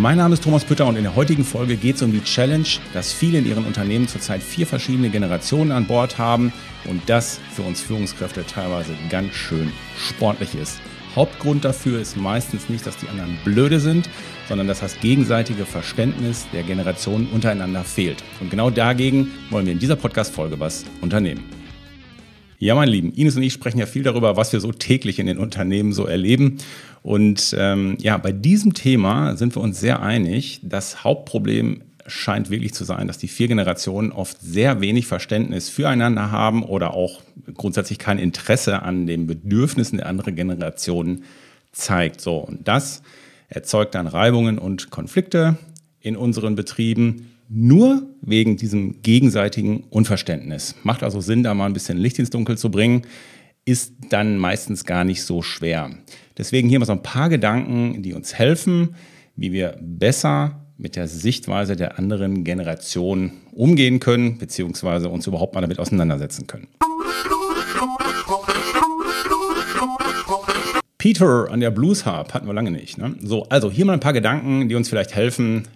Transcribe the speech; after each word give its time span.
Mein 0.00 0.18
Name 0.18 0.34
ist 0.34 0.44
Thomas 0.44 0.64
Pütter 0.64 0.86
und 0.86 0.94
in 0.94 1.02
der 1.02 1.16
heutigen 1.16 1.42
Folge 1.42 1.76
geht 1.76 1.96
es 1.96 2.02
um 2.02 2.12
die 2.12 2.22
Challenge, 2.22 2.68
dass 2.92 3.12
viele 3.12 3.38
in 3.38 3.46
ihren 3.48 3.64
Unternehmen 3.64 4.06
zurzeit 4.06 4.44
vier 4.44 4.64
verschiedene 4.64 5.10
Generationen 5.10 5.72
an 5.72 5.88
Bord 5.88 6.18
haben 6.18 6.52
und 6.84 7.02
das 7.06 7.40
für 7.50 7.62
uns 7.62 7.80
Führungskräfte 7.80 8.46
teilweise 8.46 8.92
ganz 9.10 9.34
schön 9.34 9.72
sportlich 9.96 10.54
ist. 10.54 10.80
Hauptgrund 11.16 11.64
dafür 11.64 12.00
ist 12.00 12.16
meistens 12.16 12.68
nicht, 12.68 12.86
dass 12.86 12.96
die 12.96 13.08
anderen 13.08 13.38
blöde 13.44 13.80
sind, 13.80 14.08
sondern 14.48 14.68
dass 14.68 14.78
das 14.78 15.00
gegenseitige 15.00 15.66
Verständnis 15.66 16.46
der 16.52 16.62
Generationen 16.62 17.26
untereinander 17.32 17.82
fehlt. 17.82 18.22
Und 18.38 18.50
genau 18.52 18.70
dagegen 18.70 19.32
wollen 19.50 19.66
wir 19.66 19.72
in 19.72 19.80
dieser 19.80 19.96
Podcast-Folge 19.96 20.60
was 20.60 20.84
unternehmen. 21.00 21.57
Ja, 22.60 22.74
meine 22.74 22.90
Lieben, 22.90 23.12
Ines 23.12 23.36
und 23.36 23.42
ich 23.44 23.52
sprechen 23.52 23.78
ja 23.78 23.86
viel 23.86 24.02
darüber, 24.02 24.36
was 24.36 24.52
wir 24.52 24.58
so 24.58 24.72
täglich 24.72 25.20
in 25.20 25.26
den 25.26 25.38
Unternehmen 25.38 25.92
so 25.92 26.06
erleben. 26.06 26.58
Und 27.02 27.54
ähm, 27.56 27.96
ja, 28.00 28.18
bei 28.18 28.32
diesem 28.32 28.74
Thema 28.74 29.36
sind 29.36 29.54
wir 29.54 29.62
uns 29.62 29.78
sehr 29.78 30.02
einig. 30.02 30.60
Das 30.64 31.04
Hauptproblem 31.04 31.82
scheint 32.08 32.50
wirklich 32.50 32.74
zu 32.74 32.84
sein, 32.84 33.06
dass 33.06 33.18
die 33.18 33.28
vier 33.28 33.46
Generationen 33.46 34.10
oft 34.10 34.40
sehr 34.40 34.80
wenig 34.80 35.06
Verständnis 35.06 35.68
füreinander 35.68 36.32
haben 36.32 36.64
oder 36.64 36.94
auch 36.94 37.22
grundsätzlich 37.54 37.98
kein 37.98 38.18
Interesse 38.18 38.82
an 38.82 39.06
den 39.06 39.28
Bedürfnissen 39.28 39.98
der 39.98 40.06
anderen 40.06 40.34
Generationen 40.34 41.22
zeigt. 41.70 42.20
So, 42.20 42.38
und 42.38 42.66
das 42.66 43.02
erzeugt 43.48 43.94
dann 43.94 44.08
Reibungen 44.08 44.58
und 44.58 44.90
Konflikte 44.90 45.56
in 46.00 46.16
unseren 46.16 46.56
Betrieben 46.56 47.30
nur 47.48 48.02
wegen 48.20 48.56
diesem 48.56 49.00
gegenseitigen 49.02 49.84
Unverständnis. 49.90 50.74
Macht 50.82 51.02
also 51.02 51.20
Sinn, 51.20 51.42
da 51.42 51.54
mal 51.54 51.66
ein 51.66 51.72
bisschen 51.72 51.98
Licht 51.98 52.18
ins 52.18 52.30
Dunkel 52.30 52.58
zu 52.58 52.70
bringen, 52.70 53.02
ist 53.64 53.94
dann 54.10 54.38
meistens 54.38 54.84
gar 54.84 55.04
nicht 55.04 55.22
so 55.22 55.42
schwer. 55.42 55.90
Deswegen 56.36 56.68
hier 56.68 56.78
mal 56.78 56.86
so 56.86 56.92
ein 56.92 57.02
paar 57.02 57.28
Gedanken, 57.28 58.02
die 58.02 58.14
uns 58.14 58.34
helfen, 58.34 58.94
wie 59.36 59.52
wir 59.52 59.78
besser 59.80 60.64
mit 60.76 60.94
der 60.94 61.08
Sichtweise 61.08 61.74
der 61.74 61.98
anderen 61.98 62.44
Generation 62.44 63.32
umgehen 63.52 63.98
können, 63.98 64.38
beziehungsweise 64.38 65.08
uns 65.08 65.26
überhaupt 65.26 65.54
mal 65.54 65.60
damit 65.60 65.78
auseinandersetzen 65.78 66.46
können. 66.46 66.68
Peter 70.98 71.50
an 71.50 71.60
der 71.60 71.70
Blues 71.70 72.04
Harp 72.04 72.34
hatten 72.34 72.46
wir 72.46 72.54
lange 72.54 72.70
nicht. 72.70 72.98
Ne? 72.98 73.14
So, 73.22 73.44
also 73.48 73.70
hier 73.70 73.84
mal 73.84 73.92
ein 73.94 74.00
paar 74.00 74.12
Gedanken, 74.12 74.68
die 74.68 74.74
uns 74.74 74.88
vielleicht 74.88 75.14
helfen, 75.14 75.66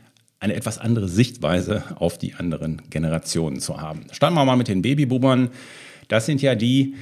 eine 0.43 0.55
etwas 0.57 0.79
andere 0.79 1.09
Sichtweise 1.09 1.85
auf 1.95 2.19
die 2.19 2.35
anderen 2.35 2.83
Generationen 2.91 3.61
zu 3.61 3.81
haben. 3.81 4.07
Starten 4.11 4.35
wir 4.35 4.45
mal 4.45 4.57
mit 4.57 4.67
den 4.67 4.83
Babyboomern. 4.83 5.51
Das 6.09 6.27
sind 6.27 6.43
ja 6.43 6.57
die, 6.57 6.95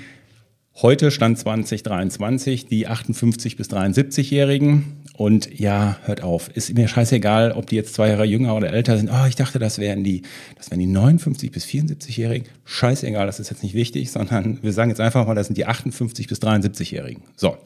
heute 0.83 1.11
Stand 1.11 1.39
2023, 1.39 2.67
die 2.67 2.87
58 2.87 3.57
bis 3.57 3.71
73-Jährigen. 3.71 5.00
Und 5.17 5.59
ja, 5.59 5.97
hört 6.05 6.23
auf, 6.23 6.50
ist 6.55 6.75
mir 6.75 6.87
scheißegal, 6.87 7.53
ob 7.53 7.67
die 7.67 7.77
jetzt 7.77 7.95
zwei 7.95 8.09
Jahre 8.09 8.25
jünger 8.25 8.55
oder 8.55 8.75
älter 8.75 8.99
sind. 8.99 9.11
Oh, 9.11 9.27
ich 9.27 9.37
dachte, 9.37 9.59
das 9.59 9.79
wären 9.79 10.05
die, 10.05 10.21
das 10.56 10.71
wären 10.71 10.81
die 10.81 10.87
59 10.87 11.50
bis 11.50 11.65
74-Jährigen. 11.65 12.47
Scheißegal, 12.67 13.25
das 13.25 13.41
ist 13.41 13.49
jetzt 13.49 13.62
nicht 13.62 13.75
wichtig, 13.75 14.11
sondern 14.11 14.62
wir 14.62 14.75
sagen 14.75 14.91
jetzt 14.91 15.00
einfach 15.00 15.27
mal, 15.27 15.34
das 15.34 15.47
sind 15.47 15.56
die 15.56 15.65
58 15.65 16.29
bis 16.29 16.43
73-Jährigen. 16.43 17.23
So. 17.37 17.56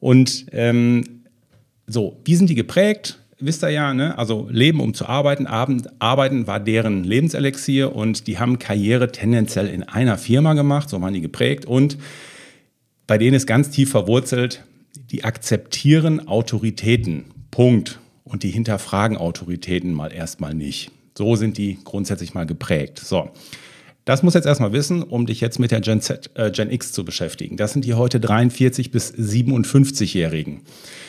Und 0.00 0.46
ähm, 0.52 1.04
so, 1.86 2.20
wie 2.24 2.36
sind 2.36 2.48
die 2.48 2.54
geprägt? 2.54 3.18
Wisst 3.44 3.62
ihr 3.62 3.70
ja, 3.70 3.94
ne? 3.94 4.16
also 4.18 4.48
Leben 4.50 4.80
um 4.80 4.94
zu 4.94 5.06
arbeiten, 5.06 5.46
Abend, 5.46 5.88
arbeiten 6.00 6.46
war 6.46 6.60
deren 6.60 7.04
Lebenselixier 7.04 7.94
und 7.94 8.26
die 8.26 8.38
haben 8.38 8.58
Karriere 8.58 9.12
tendenziell 9.12 9.68
in 9.68 9.82
einer 9.82 10.18
Firma 10.18 10.54
gemacht, 10.54 10.88
so 10.88 11.00
waren 11.00 11.14
die 11.14 11.20
geprägt 11.20 11.66
und 11.66 11.98
bei 13.06 13.18
denen 13.18 13.34
ist 13.34 13.46
ganz 13.46 13.70
tief 13.70 13.90
verwurzelt, 13.90 14.64
die 15.10 15.24
akzeptieren 15.24 16.26
Autoritäten, 16.26 17.26
Punkt. 17.50 18.00
Und 18.24 18.42
die 18.42 18.50
hinterfragen 18.50 19.18
Autoritäten 19.18 19.92
mal 19.92 20.12
erstmal 20.12 20.54
nicht. 20.54 20.90
So 21.16 21.36
sind 21.36 21.58
die 21.58 21.78
grundsätzlich 21.84 22.32
mal 22.32 22.46
geprägt. 22.46 22.98
So. 22.98 23.30
Das 24.04 24.22
muss 24.22 24.34
jetzt 24.34 24.46
erstmal 24.46 24.72
wissen, 24.72 25.02
um 25.02 25.24
dich 25.24 25.40
jetzt 25.40 25.58
mit 25.58 25.70
der 25.70 25.80
Gen, 25.80 26.02
Z, 26.02 26.30
äh, 26.34 26.50
Gen 26.50 26.70
X 26.70 26.92
zu 26.92 27.06
beschäftigen. 27.06 27.56
Das 27.56 27.72
sind 27.72 27.86
die 27.86 27.94
heute 27.94 28.20
43 28.20 28.90
bis 28.90 29.14
57-Jährigen. 29.14 30.60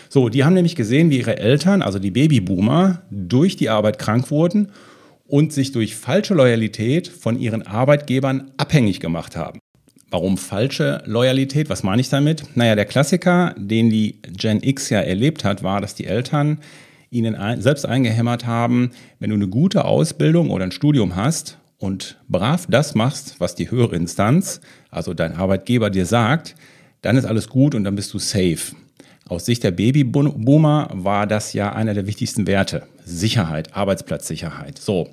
So, 0.08 0.30
die 0.30 0.46
haben 0.46 0.54
nämlich 0.54 0.78
gesehen, 0.78 1.10
wie 1.10 1.18
ihre 1.18 1.38
Eltern, 1.38 1.82
also 1.82 2.00
die 2.00 2.12
Babyboomer, 2.12 3.02
durch 3.12 3.58
die 3.58 3.68
Arbeit 3.68 4.00
krank 4.00 4.32
wurden 4.32 4.70
und 5.28 5.52
sich 5.52 5.74
durch 5.74 5.96
falsche 5.96 6.36
Loyalität 6.36 7.10
von 7.10 7.38
ihren 7.38 7.68
Arbeitgebern 7.68 8.52
abhängig 8.56 9.02
gemacht 9.02 9.36
haben. 9.36 9.60
Warum 10.10 10.38
falsche 10.38 11.04
Loyalität? 11.06 11.70
Was 11.70 11.84
meine 11.84 12.00
ich 12.00 12.08
damit? 12.08 12.56
Naja, 12.56 12.76
der 12.76 12.86
Klassiker, 12.86 13.54
den 13.58 13.90
die 13.90 14.22
Gen 14.22 14.64
X 14.64 14.90
ja 14.90 15.02
erlebt 15.02 15.44
hat, 15.44 15.64
war, 15.64 15.82
dass 15.82 15.96
die 15.96 16.06
Eltern 16.06 16.60
ihnen 17.10 17.36
selbst 17.62 17.86
eingehämmert 17.86 18.46
haben, 18.46 18.92
wenn 19.20 19.32
du 19.32 19.36
eine 19.36 19.50
gute 19.50 19.84
Ausbildung 19.84 20.50
oder 20.50 20.64
ein 20.64 20.72
Studium 20.72 21.18
hast 21.18 21.58
und 21.78 22.20
brav 22.28 22.66
das 22.70 22.96
machst, 22.96 23.40
was 23.40 23.56
die 23.56 23.70
höhere 23.70 23.96
Instanz, 23.96 24.62
also 24.90 25.14
dein 25.14 25.34
Arbeitgeber 25.34 25.90
dir 25.90 26.06
sagt, 26.06 26.56
dann 27.02 27.18
ist 27.18 27.26
alles 27.26 27.50
gut 27.50 27.76
und 27.76 27.84
dann 27.84 27.96
bist 27.96 28.14
du 28.14 28.20
safe. 28.20 28.76
Aus 29.28 29.46
Sicht 29.46 29.64
der 29.64 29.72
Babyboomer 29.72 30.90
war 30.94 31.28
das 31.28 31.54
ja 31.54 31.74
einer 31.74 31.94
der 31.94 32.08
wichtigsten 32.08 32.48
Werte. 32.48 32.84
Sicherheit, 33.04 33.76
Arbeitsplatzsicherheit. 33.76 34.78
So. 34.78 35.10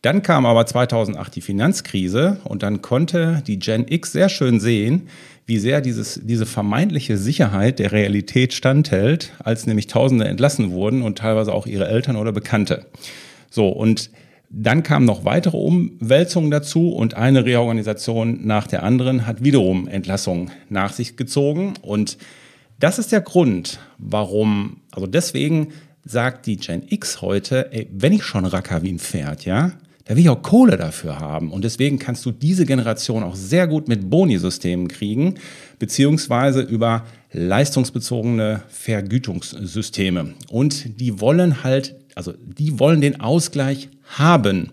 Dann 0.00 0.22
kam 0.22 0.46
aber 0.46 0.66
2008 0.66 1.36
die 1.36 1.40
Finanzkrise 1.42 2.38
und 2.44 2.64
dann 2.64 2.82
konnte 2.82 3.42
die 3.46 3.58
Gen 3.58 3.86
X 3.88 4.12
sehr 4.12 4.28
schön 4.28 4.58
sehen, 4.58 5.08
wie 5.46 5.58
sehr 5.58 5.80
dieses, 5.80 6.20
diese 6.24 6.46
vermeintliche 6.46 7.16
Sicherheit 7.16 7.78
der 7.78 7.92
Realität 7.92 8.52
standhält, 8.52 9.32
als 9.38 9.66
nämlich 9.66 9.86
Tausende 9.86 10.24
entlassen 10.24 10.72
wurden 10.72 11.02
und 11.02 11.18
teilweise 11.18 11.52
auch 11.52 11.66
ihre 11.66 11.86
Eltern 11.86 12.16
oder 12.16 12.32
Bekannte. 12.32 12.86
So, 13.50 13.68
und 13.68 14.10
dann 14.54 14.82
kamen 14.82 15.06
noch 15.06 15.24
weitere 15.24 15.56
Umwälzungen 15.56 16.50
dazu 16.50 16.90
und 16.90 17.14
eine 17.14 17.46
Reorganisation 17.46 18.46
nach 18.46 18.66
der 18.66 18.82
anderen 18.82 19.26
hat 19.26 19.42
wiederum 19.42 19.88
Entlassungen 19.88 20.50
nach 20.68 20.92
sich 20.92 21.16
gezogen. 21.16 21.72
Und 21.80 22.18
das 22.78 22.98
ist 22.98 23.12
der 23.12 23.22
Grund, 23.22 23.80
warum, 23.96 24.82
also 24.90 25.06
deswegen 25.06 25.68
sagt 26.04 26.46
die 26.46 26.58
Gen 26.58 26.82
X 26.86 27.22
heute, 27.22 27.72
ey, 27.72 27.88
wenn 27.92 28.12
ich 28.12 28.24
schon 28.24 28.44
racker 28.44 28.82
wie 28.82 28.92
ein 28.92 28.98
Pferd, 28.98 29.46
ja, 29.46 29.72
da 30.04 30.16
will 30.16 30.22
ich 30.22 30.28
auch 30.28 30.42
Kohle 30.42 30.76
dafür 30.76 31.18
haben. 31.18 31.50
Und 31.50 31.64
deswegen 31.64 31.98
kannst 31.98 32.26
du 32.26 32.32
diese 32.32 32.66
Generation 32.66 33.22
auch 33.22 33.36
sehr 33.36 33.66
gut 33.66 33.88
mit 33.88 34.10
Boni-Systemen 34.10 34.88
kriegen, 34.88 35.36
beziehungsweise 35.78 36.60
über 36.60 37.06
leistungsbezogene 37.32 38.62
Vergütungssysteme. 38.68 40.34
Und 40.50 41.00
die 41.00 41.20
wollen 41.20 41.62
halt, 41.62 41.94
also 42.14 42.32
die 42.32 42.78
wollen 42.78 43.00
den 43.00 43.20
Ausgleich 43.20 43.88
haben 44.04 44.72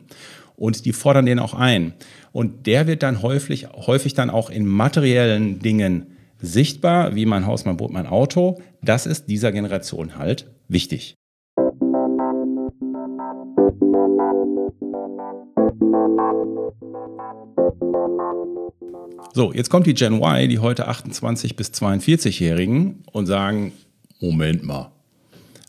und 0.55 0.85
die 0.85 0.93
fordern 0.93 1.25
den 1.25 1.39
auch 1.39 1.53
ein. 1.53 1.93
Und 2.31 2.67
der 2.67 2.87
wird 2.87 3.03
dann 3.03 3.21
häufig, 3.21 3.67
häufig 3.73 4.13
dann 4.13 4.29
auch 4.29 4.49
in 4.49 4.65
materiellen 4.65 5.59
Dingen 5.59 6.07
sichtbar, 6.41 7.15
wie 7.15 7.25
mein 7.25 7.45
Haus, 7.45 7.65
mein 7.65 7.77
Boot, 7.77 7.91
mein 7.91 8.07
Auto. 8.07 8.61
Das 8.81 9.05
ist 9.05 9.27
dieser 9.27 9.51
Generation 9.51 10.17
halt 10.17 10.49
wichtig. 10.67 11.15
So, 19.33 19.53
jetzt 19.53 19.69
kommt 19.69 19.87
die 19.87 19.93
Gen 19.93 20.15
Y, 20.15 20.49
die 20.49 20.59
heute 20.59 20.87
28 20.87 21.55
bis 21.55 21.71
42-Jährigen 21.71 23.03
und 23.11 23.25
sagen, 23.25 23.71
Moment 24.19 24.63
mal, 24.63 24.91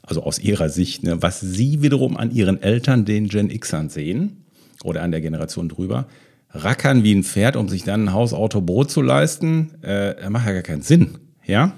also 0.03 0.23
aus 0.23 0.39
ihrer 0.39 0.69
Sicht, 0.69 1.03
ne, 1.03 1.23
was 1.23 1.41
sie 1.41 1.83
wiederum 1.83 2.17
an 2.17 2.31
ihren 2.31 2.63
Eltern, 2.63 3.05
den 3.05 3.29
Gen 3.29 3.49
Xern 3.49 3.89
sehen 3.89 4.45
oder 4.83 5.03
an 5.03 5.11
der 5.11 5.21
Generation 5.21 5.69
drüber, 5.69 6.07
rackern 6.53 7.05
wie 7.05 7.15
ein 7.15 7.23
Pferd, 7.23 7.57
um 7.57 7.69
sich 7.69 7.85
dann 7.85 8.05
ein 8.05 8.13
Haus, 8.13 8.33
Auto, 8.33 8.61
Brot 8.61 8.91
zu 8.91 9.03
leisten, 9.03 9.73
äh, 9.83 10.29
macht 10.29 10.47
ja 10.47 10.53
gar 10.53 10.63
keinen 10.63 10.83
Sinn. 10.83 11.19
Ja? 11.47 11.75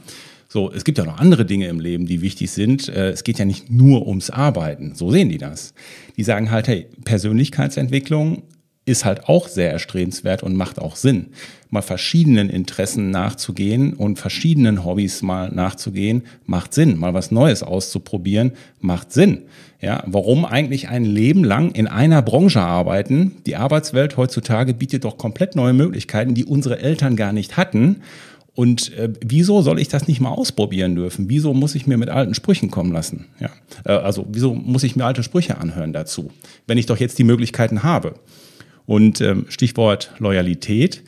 So, 0.49 0.71
es 0.71 0.85
gibt 0.85 0.99
ja 0.99 1.05
noch 1.05 1.19
andere 1.19 1.47
Dinge 1.47 1.69
im 1.69 1.81
Leben, 1.81 2.07
die 2.07 2.21
wichtig 2.21 2.51
sind. 2.51 2.89
Äh, 2.89 3.11
es 3.11 3.25
geht 3.25 3.39
ja 3.39 3.45
nicht 3.45 3.71
nur 3.71 4.07
ums 4.07 4.31
Arbeiten. 4.31 4.95
So 4.95 5.11
sehen 5.11 5.29
die 5.31 5.39
das. 5.39 5.73
Die 6.17 6.25
sagen 6.25 6.51
halt, 6.51 6.69
hey, 6.69 6.89
Persönlichkeitsentwicklung 7.05 8.43
ist 8.84 9.05
halt 9.05 9.29
auch 9.29 9.46
sehr 9.49 9.70
erstrebenswert 9.70 10.43
und 10.43 10.56
macht 10.56 10.81
auch 10.81 10.96
Sinn. 10.96 11.26
Mal 11.70 11.82
verschiedenen 11.82 12.50
Interessen 12.50 13.11
nachzugehen 13.11 13.94
und 13.94 14.19
verschiedenen 14.19 14.84
Hobbys 14.84 15.23
mal 15.23 15.50
nachzugehen, 15.50 16.25
macht 16.44 16.75
Sinn. 16.75 16.99
Mal 16.99 17.14
was 17.14 17.31
Neues 17.31 17.62
auszuprobieren, 17.62 18.52
macht 18.81 19.12
Sinn. 19.12 19.43
Ja, 19.81 20.02
warum 20.06 20.44
eigentlich 20.44 20.88
ein 20.88 21.05
Leben 21.05 21.44
lang 21.44 21.73
in 21.73 21.87
einer 21.87 22.23
Branche 22.23 22.61
arbeiten? 22.61 23.37
Die 23.46 23.56
Arbeitswelt 23.56 24.17
heutzutage 24.17 24.75
bietet 24.75 25.05
doch 25.05 25.17
komplett 25.17 25.56
neue 25.56 25.73
Möglichkeiten, 25.73 26.35
die 26.35 26.44
unsere 26.44 26.78
Eltern 26.81 27.17
gar 27.17 27.32
nicht 27.32 27.56
hatten. 27.56 28.02
Und 28.55 28.93
äh, 28.99 29.12
wieso 29.25 29.62
soll 29.62 29.81
ich 29.81 29.88
das 29.88 30.08
nicht 30.08 30.20
mal 30.20 30.31
ausprobieren 30.31 30.94
dürfen? 30.94 31.31
Wieso 31.31 31.55
muss 31.55 31.75
ich 31.75 31.87
mir 31.87 31.96
mit 31.96 32.11
alten 32.11 32.35
Sprüchen 32.35 32.70
kommen 32.70 32.93
lassen? 32.93 33.26
Ja, 33.40 33.50
äh, 33.85 33.93
also 33.93 34.26
wieso 34.31 34.55
muss 34.55 34.82
ich 34.82 34.94
mir 34.94 35.06
alte 35.06 35.23
Sprüche 35.23 35.58
anhören 35.58 35.93
dazu, 35.93 36.31
wenn 36.67 36.78
ich 36.78 36.87
doch 36.87 36.99
jetzt 36.99 37.19
die 37.19 37.25
Möglichkeiten 37.25 37.82
habe? 37.82 38.14
Und 38.87 39.20
ähm, 39.20 39.46
Stichwort 39.49 40.12
Loyalität, 40.19 41.02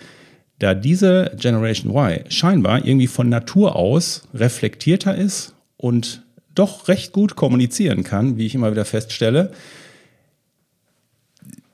da 0.58 0.74
diese 0.74 1.32
Generation 1.38 1.94
Y 1.94 2.30
scheinbar 2.30 2.84
irgendwie 2.84 3.06
von 3.06 3.28
Natur 3.28 3.76
aus 3.76 4.28
reflektierter 4.32 5.14
ist 5.14 5.54
und 5.76 6.22
doch 6.54 6.88
recht 6.88 7.12
gut 7.12 7.36
kommunizieren 7.36 8.04
kann, 8.04 8.38
wie 8.38 8.46
ich 8.46 8.54
immer 8.54 8.70
wieder 8.70 8.84
feststelle, 8.84 9.52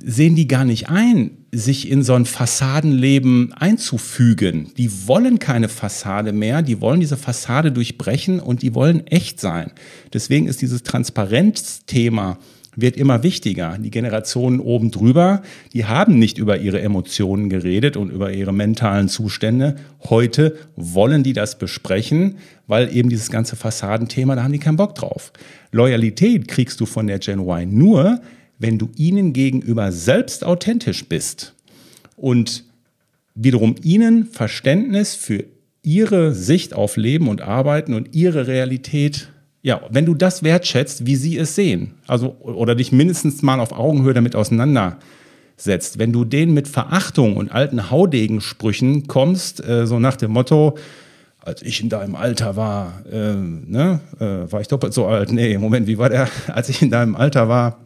sehen 0.02 0.35
die 0.35 0.49
gar 0.49 0.64
nicht 0.64 0.88
ein, 0.88 1.32
sich 1.52 1.91
in 1.91 2.03
so 2.03 2.14
ein 2.14 2.25
Fassadenleben 2.25 3.53
einzufügen. 3.53 4.73
Die 4.79 5.06
wollen 5.06 5.38
keine 5.38 5.69
Fassade 5.69 6.32
mehr, 6.32 6.62
die 6.62 6.81
wollen 6.81 7.00
diese 7.00 7.17
Fassade 7.17 7.70
durchbrechen 7.73 8.41
und 8.41 8.62
die 8.62 8.75
wollen 8.75 9.06
echt 9.06 9.41
sein. 9.41 9.73
Deswegen 10.12 10.46
ist 10.46 10.62
dieses 10.62 10.82
Transparenzthema 10.82 12.38
wird 12.81 12.97
immer 12.97 13.23
wichtiger. 13.23 13.77
Die 13.79 13.91
Generationen 13.91 14.61
oben 14.61 14.91
drüber, 14.91 15.43
die 15.73 15.85
haben 15.85 16.19
nicht 16.19 16.38
über 16.38 16.59
ihre 16.59 16.81
Emotionen 16.81 17.49
geredet 17.49 17.97
und 17.97 18.11
über 18.11 18.32
ihre 18.32 18.53
mentalen 18.53 19.09
Zustände. 19.09 19.77
Heute 20.09 20.56
wollen 20.77 21.23
die 21.23 21.32
das 21.32 21.59
besprechen, 21.59 22.37
weil 22.67 22.94
eben 22.94 23.09
dieses 23.09 23.31
ganze 23.31 23.56
Fassadenthema, 23.56 24.37
da 24.37 24.43
haben 24.43 24.53
die 24.53 24.59
keinen 24.59 24.77
Bock 24.77 24.94
drauf. 24.94 25.32
Loyalität 25.73 26.49
kriegst 26.49 26.81
du 26.81 26.87
von 26.87 27.06
der 27.06 27.19
Gen 27.19 27.41
Y 27.41 27.69
nur, 27.73 28.21
wenn 28.59 28.79
du 28.79 28.91
ihnen 28.97 29.32
gegenüber 29.32 29.91
selbst 29.91 30.44
authentisch 30.44 31.09
bist 31.09 31.55
und 32.17 32.65
wiederum 33.35 33.75
ihnen 33.82 34.27
Verständnis 34.27 35.15
für 35.15 35.44
ihre 35.82 36.35
Sicht 36.35 36.75
auf 36.75 36.97
Leben 36.97 37.29
und 37.29 37.41
Arbeiten 37.41 37.94
und 37.94 38.15
ihre 38.15 38.47
Realität 38.47 39.31
ja, 39.62 39.81
wenn 39.91 40.07
du 40.07 40.15
das 40.15 40.43
wertschätzt, 40.43 41.07
wie 41.07 41.17
sie 41.17 41.37
es 41.37 41.55
sehen, 41.55 41.95
also 42.07 42.37
oder 42.41 42.75
dich 42.75 42.93
mindestens 42.93 43.43
mal 43.43 43.61
auf 43.61 43.73
Augenhöhe 43.73 44.15
damit 44.15 44.35
auseinandersetzt, 44.35 45.99
wenn 45.99 46.12
du 46.12 46.25
denen 46.25 46.55
mit 46.55 46.67
Verachtung 46.67 47.37
und 47.37 47.53
alten 47.53 47.91
Haudegensprüchen 47.91 49.07
kommst, 49.07 49.62
äh, 49.67 49.87
so 49.87 49.99
nach 49.99 50.17
dem 50.17 50.33
Motto, 50.33 50.79
als 51.41 51.62
ich 51.62 51.83
in 51.83 51.89
deinem 51.89 52.15
Alter 52.15 52.57
war, 52.57 53.03
äh, 53.11 53.35
ne, 53.35 54.01
äh, 54.19 54.53
war 54.53 54.61
ich 54.61 54.69
doppelt 54.69 54.95
so 54.95 55.07
alt. 55.07 55.33
Nee, 55.33 55.57
Moment, 55.59 55.87
wie 55.87 55.99
war 55.99 56.11
der? 56.11 56.29
Als 56.49 56.69
ich 56.69 56.83
in 56.83 56.91
deinem 56.91 57.17
Alter 57.17 57.49
war, 57.49 57.79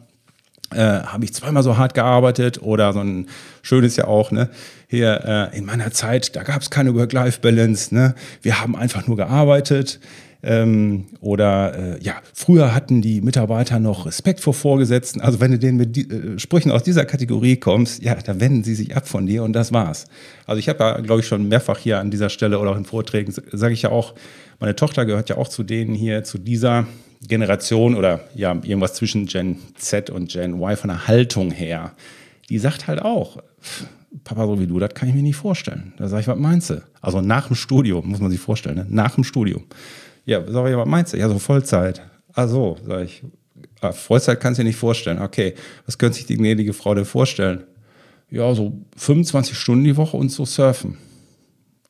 äh, 0.71 0.81
habe 0.81 1.23
ich 1.23 1.33
zweimal 1.33 1.63
so 1.63 1.77
hart 1.77 1.93
gearbeitet 1.93 2.61
oder 2.61 2.91
so 2.91 2.99
ein 2.99 3.27
schönes 3.61 3.95
ja 3.95 4.07
auch, 4.07 4.31
ne? 4.31 4.49
Hier 4.87 5.51
äh, 5.53 5.57
in 5.57 5.65
meiner 5.65 5.91
Zeit, 5.91 6.35
da 6.35 6.43
gab 6.43 6.61
es 6.61 6.69
keine 6.69 6.95
Work-Life-Balance, 6.95 7.93
ne? 7.95 8.15
Wir 8.41 8.59
haben 8.61 8.75
einfach 8.75 9.07
nur 9.07 9.15
gearbeitet. 9.15 9.99
Ähm, 10.43 11.05
oder 11.21 11.95
äh, 11.95 12.03
ja, 12.03 12.15
früher 12.33 12.73
hatten 12.75 13.01
die 13.01 13.21
Mitarbeiter 13.21 13.79
noch 13.79 14.05
Respekt 14.05 14.39
vor 14.39 14.53
Vorgesetzten. 14.53 15.21
Also 15.21 15.39
wenn 15.39 15.51
du 15.51 15.59
denen 15.59 15.77
mit 15.77 15.95
die, 15.95 16.09
äh, 16.09 16.39
Sprüchen 16.39 16.71
aus 16.71 16.83
dieser 16.83 17.05
Kategorie 17.05 17.57
kommst, 17.57 18.03
ja, 18.03 18.15
da 18.15 18.39
wenden 18.39 18.63
sie 18.63 18.75
sich 18.75 18.95
ab 18.95 19.07
von 19.07 19.25
dir 19.25 19.43
und 19.43 19.53
das 19.53 19.73
war's. 19.73 20.05
Also 20.45 20.59
ich 20.59 20.69
habe 20.69 20.83
ja, 20.83 20.99
glaube 20.99 21.21
ich, 21.21 21.27
schon 21.27 21.47
mehrfach 21.47 21.79
hier 21.79 21.99
an 21.99 22.11
dieser 22.11 22.29
Stelle 22.29 22.59
oder 22.59 22.71
auch 22.71 22.77
in 22.77 22.85
Vorträgen, 22.85 23.33
sage 23.51 23.73
ich 23.73 23.81
ja 23.81 23.89
auch, 23.89 24.13
meine 24.59 24.75
Tochter 24.75 25.05
gehört 25.05 25.29
ja 25.29 25.37
auch 25.37 25.47
zu 25.47 25.63
denen 25.63 25.95
hier, 25.95 26.23
zu 26.23 26.37
dieser 26.37 26.85
Generation 27.27 27.95
oder 27.95 28.21
ja, 28.35 28.51
irgendwas 28.53 28.93
zwischen 28.93 29.25
Gen 29.25 29.57
Z 29.75 30.09
und 30.09 30.29
Gen 30.29 30.55
Y 30.55 30.77
von 30.77 30.89
der 30.89 31.07
Haltung 31.07 31.51
her. 31.51 31.93
Die 32.49 32.59
sagt 32.59 32.87
halt 32.87 33.01
auch, 33.01 33.41
Papa, 34.23 34.45
so 34.45 34.59
wie 34.59 34.67
du, 34.67 34.79
das 34.79 34.93
kann 34.93 35.09
ich 35.09 35.15
mir 35.15 35.23
nicht 35.23 35.35
vorstellen. 35.35 35.93
Da 35.97 36.07
sage 36.07 36.21
ich, 36.21 36.27
was 36.27 36.37
meinst 36.37 36.69
du? 36.69 36.81
Also 37.01 37.21
nach 37.21 37.47
dem 37.47 37.55
Studium, 37.55 38.07
muss 38.07 38.19
man 38.19 38.31
sich 38.31 38.39
vorstellen, 38.39 38.75
ne? 38.75 38.85
nach 38.89 39.15
dem 39.15 39.23
Studium. 39.23 39.63
Ja, 40.25 40.41
sag 40.47 40.67
ich, 40.67 40.75
was 40.75 40.87
meinst 40.87 41.13
du? 41.13 41.17
Ja, 41.17 41.29
so 41.29 41.39
Vollzeit. 41.39 42.01
Ach 42.33 42.49
so, 42.49 42.77
sag 42.85 43.05
ich. 43.05 43.23
Ah, 43.81 43.91
Vollzeit 43.91 44.39
kannst 44.39 44.59
du 44.59 44.63
dir 44.63 44.69
nicht 44.69 44.77
vorstellen. 44.77 45.21
Okay, 45.21 45.53
was 45.85 45.97
könnte 45.97 46.17
sich 46.17 46.25
die 46.25 46.37
gnädige 46.37 46.73
Frau 46.73 46.95
denn 46.95 47.05
vorstellen? 47.05 47.63
Ja, 48.29 48.53
so 48.55 48.73
25 48.97 49.57
Stunden 49.57 49.83
die 49.83 49.97
Woche 49.97 50.17
und 50.17 50.29
so 50.31 50.45
surfen. 50.45 50.97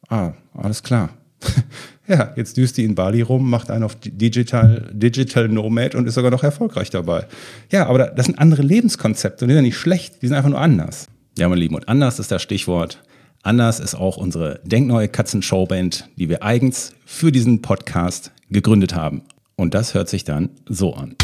Ah, 0.10 0.34
alles 0.54 0.84
klar. 0.84 1.10
ja, 2.08 2.34
jetzt 2.36 2.58
düst 2.58 2.78
die 2.78 2.84
in 2.84 2.96
Bali 2.96 3.22
rum, 3.22 3.50
macht 3.50 3.70
einen 3.70 3.84
auf 3.84 3.96
Digital, 3.96 4.90
Digital 4.92 5.48
Nomad 5.48 5.96
und 5.96 6.08
ist 6.08 6.16
sogar 6.16 6.31
noch 6.31 6.44
erfolgreich 6.44 6.90
dabei. 6.90 7.26
Ja, 7.72 7.88
aber 7.88 8.08
das 8.08 8.26
sind 8.26 8.38
andere 8.38 8.62
Lebenskonzepte 8.62 9.46
und 9.46 9.50
die 9.50 9.54
sind 9.54 9.64
ja 9.64 9.68
nicht 9.68 9.78
schlecht, 9.78 10.22
die 10.22 10.28
sind 10.28 10.36
einfach 10.36 10.50
nur 10.50 10.60
anders. 10.60 11.08
Ja, 11.38 11.50
mein 11.50 11.58
Lieben, 11.58 11.76
und 11.76 11.88
anders 11.88 12.20
ist 12.20 12.31
das 12.31 12.42
Stichwort. 12.42 13.02
Anders 13.45 13.80
ist 13.80 13.94
auch 13.94 14.18
unsere 14.18 14.59
Denkneue 14.63 15.07
Katzen-Showband, 15.07 16.09
die 16.15 16.30
wir 16.30 16.42
eigens 16.42 16.94
für 17.06 17.31
diesen 17.31 17.62
Podcast 17.62 18.31
gegründet 18.50 18.95
haben. 18.95 19.21
Und 19.56 19.75
das 19.75 19.94
hört 19.94 20.09
sich 20.09 20.24
dann 20.24 20.50
so 20.68 20.95
an. 20.95 21.15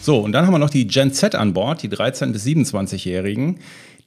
So, 0.00 0.18
und 0.18 0.32
dann 0.32 0.46
haben 0.46 0.54
wir 0.54 0.58
noch 0.58 0.70
die 0.70 0.86
Gen 0.86 1.12
Z 1.12 1.34
an 1.34 1.52
Bord, 1.52 1.82
die 1.82 1.88
13- 1.88 2.32
bis 2.32 2.46
27-Jährigen. 2.46 3.58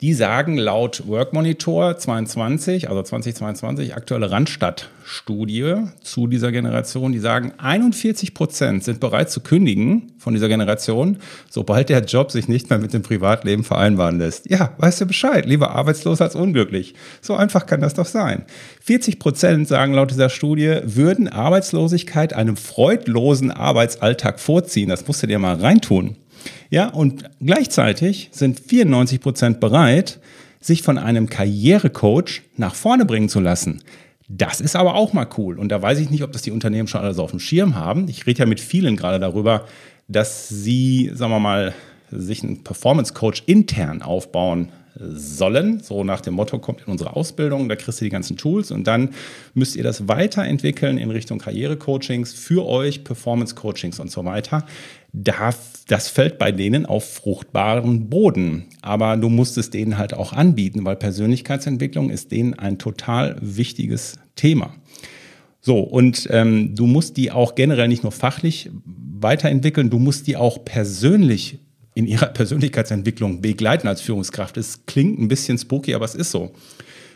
Die 0.02 0.14
sagen 0.14 0.58
laut 0.58 1.08
Work 1.08 1.34
Monitor 1.34 1.98
22, 1.98 2.90
also 2.90 3.04
2022, 3.04 3.96
aktuelle 3.96 4.32
Randstadt-Studie 4.32 5.76
zu 6.02 6.28
dieser 6.28 6.52
Generation, 6.52 7.12
die 7.12 7.20
sagen, 7.20 7.54
41 7.58 8.34
Prozent 8.34 8.84
sind 8.84 9.00
bereit 9.00 9.30
zu 9.30 9.42
kündigen 9.42 10.14
von 10.18 10.34
dieser 10.34 10.48
Generation, 10.48 11.18
sobald 11.50 11.90
der 11.90 12.02
Job 12.02 12.32
sich 12.32 12.48
nicht 12.48 12.70
mehr 12.70 12.80
mit 12.80 12.94
dem 12.94 13.04
Privatleben 13.04 13.64
vereinbaren 13.64 14.18
lässt. 14.18 14.50
Ja, 14.50 14.74
weißt 14.78 15.02
du 15.02 15.06
Bescheid, 15.06 15.46
lieber 15.46 15.72
arbeitslos 15.72 16.22
als 16.22 16.36
unglücklich. 16.36 16.96
So 17.22 17.36
einfach 17.36 17.66
kann 17.66 17.82
das 17.82 17.94
doch 17.94 18.08
sein. 18.08 18.46
40 18.82 19.20
Prozent 19.20 19.68
sagen 19.68 19.94
laut 19.94 20.12
dieser 20.12 20.30
Studie, 20.30 20.80
würden 20.84 21.28
Arbeitslosigkeit 21.28 22.34
einem 22.34 22.58
freudlosen 22.58 23.52
Arbeitsalltag 23.52 24.40
vorziehen. 24.40 24.90
Das 24.90 25.08
musst 25.08 25.24
du 25.24 25.28
dir 25.28 25.40
mal 25.40 25.56
reintun. 25.56 26.16
Ja, 26.70 26.88
und 26.90 27.24
gleichzeitig 27.40 28.30
sind 28.32 28.60
94 28.60 29.20
Prozent 29.20 29.60
bereit, 29.60 30.20
sich 30.60 30.82
von 30.82 30.98
einem 30.98 31.30
Karrierecoach 31.30 32.42
nach 32.58 32.76
vorne 32.76 33.06
bringen 33.06 33.30
zu 33.30 33.40
lassen. 33.40 33.82
Das 34.30 34.62
ist 34.62 34.76
aber 34.76 34.96
auch 34.96 35.14
mal 35.14 35.28
cool. 35.38 35.60
Und 35.60 35.70
da 35.70 35.82
weiß 35.82 36.00
ich 36.00 36.10
nicht, 36.10 36.24
ob 36.24 36.32
das 36.32 36.42
die 36.42 36.52
Unternehmen 36.52 36.88
schon 36.88 37.02
alles 37.02 37.20
auf 37.20 37.32
dem 37.32 37.40
Schirm 37.40 37.76
haben. 37.76 38.08
Ich 38.08 38.26
rede 38.26 38.40
ja 38.40 38.46
mit 38.46 38.60
vielen 38.60 38.96
gerade 38.96 39.20
darüber, 39.20 39.68
dass 40.08 40.50
sie, 40.50 41.12
sagen 41.14 41.32
wir 41.32 41.40
mal, 41.40 41.74
sich 42.10 42.44
einen 42.44 42.64
Performance 42.64 43.14
Coach 43.14 43.44
intern 43.46 44.02
aufbauen 44.02 44.70
sollen. 45.00 45.82
So 45.82 46.04
nach 46.04 46.22
dem 46.22 46.36
Motto, 46.36 46.60
kommt 46.60 46.82
in 46.82 46.92
unsere 46.92 47.16
Ausbildung, 47.16 47.68
da 47.68 47.76
kriegst 47.76 48.00
du 48.00 48.06
die 48.06 48.12
ganzen 48.12 48.38
Tools 48.38 48.72
und 48.72 48.86
dann 48.86 49.10
müsst 49.54 49.76
ihr 49.76 49.84
das 49.84 50.08
weiterentwickeln 50.08 50.98
in 50.98 51.10
Richtung 51.10 51.40
Karrierecoachings 51.40 52.34
für 52.34 52.66
euch, 52.66 53.04
Performance-Coachings 53.04 54.00
und 54.00 54.12
so 54.12 54.24
weiter. 54.26 54.66
Das 55.14 56.10
fällt 56.10 56.40
bei 56.40 56.52
denen 56.52 56.88
auf 56.88 57.14
fruchtbaren 57.14 58.10
Boden. 58.10 58.66
Aber 58.82 59.16
du 59.16 59.30
musst 59.30 59.58
es 59.60 59.70
denen 59.70 59.98
halt 59.98 60.14
auch 60.14 60.34
anbieten, 60.34 60.84
weil 60.86 60.96
Persönlichkeitsentwicklung 60.96 62.10
ist 62.10 62.32
denen 62.32 62.56
ein 62.56 62.80
total 62.80 63.38
wichtiges 63.40 64.18
Thema. 64.36 64.74
So, 65.62 65.80
und 65.80 66.28
ähm, 66.32 66.76
du 66.76 66.88
musst 66.88 67.16
die 67.16 67.32
auch 67.32 67.56
generell 67.56 67.88
nicht 67.88 68.04
nur 68.04 68.12
fachlich 68.12 68.70
weiterentwickeln, 68.86 69.90
du 69.90 70.00
musst 70.00 70.28
die 70.28 70.36
auch 70.36 70.66
persönlich 70.66 71.60
in 71.94 72.08
ihrer 72.08 72.26
Persönlichkeitsentwicklung 72.34 73.40
begleiten 73.40 73.88
als 73.88 74.02
Führungskraft. 74.02 74.58
Es 74.58 74.86
klingt 74.88 75.20
ein 75.20 75.28
bisschen 75.28 75.58
spooky, 75.58 75.94
aber 75.94 76.06
es 76.06 76.16
ist 76.16 76.32
so. 76.32 76.52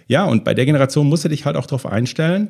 Ja, 0.08 0.24
und 0.24 0.46
bei 0.46 0.54
der 0.54 0.66
Generation 0.66 1.10
musst 1.10 1.26
du 1.26 1.30
dich 1.30 1.46
halt 1.46 1.58
auch 1.58 1.66
darauf 1.66 1.86
einstellen, 1.86 2.50